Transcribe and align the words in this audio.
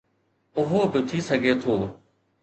اهو 0.59 0.81
به 0.91 0.99
ٿي 1.09 1.19
سگهي 1.27 1.53
ٿو 1.61 1.73